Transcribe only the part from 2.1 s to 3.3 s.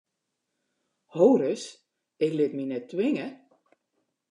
ik lit my net twinge!